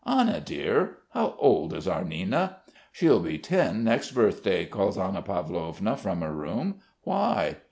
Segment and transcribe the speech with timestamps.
[0.03, 2.61] Anna dear, how old is our Nina?"
[2.91, 6.79] "She'll be ten next birthday," calls Anna Pavlovna from her room.
[7.03, 7.57] "Why?"